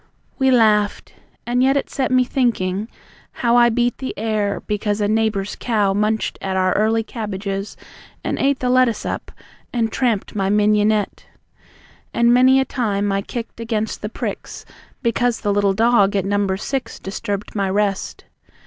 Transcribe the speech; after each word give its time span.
We 0.39 0.49
laughed. 0.49 1.13
And 1.45 1.61
yet 1.61 1.77
it 1.77 1.87
set 1.91 2.09
me 2.11 2.23
thinking, 2.23 2.87
how 3.33 3.55
I 3.55 3.69
beat 3.69 3.99
the 3.99 4.15
air, 4.17 4.59
because 4.61 4.99
a 4.99 5.07
neighbour's 5.07 5.55
cow 5.55 5.93
Munched 5.93 6.39
at 6.41 6.57
our 6.57 6.73
early 6.73 7.03
cabbages, 7.03 7.77
and 8.23 8.39
ate 8.39 8.57
The 8.61 8.69
lettuce 8.71 9.05
up, 9.05 9.31
and 9.71 9.91
tramped 9.91 10.33
my 10.33 10.49
mignon 10.49 10.91
ette! 10.91 11.27
And 12.15 12.33
many 12.33 12.59
a 12.59 12.65
time 12.65 13.11
I 13.11 13.21
kicked 13.21 13.59
against 13.59 14.01
the 14.01 14.09
pricks 14.09 14.65
Because 15.03 15.41
the 15.41 15.53
little 15.53 15.75
dog 15.75 16.15
at 16.15 16.25
number 16.25 16.57
six 16.57 16.97
Disturbed 16.97 17.53
my 17.53 17.69
rest. 17.69 18.23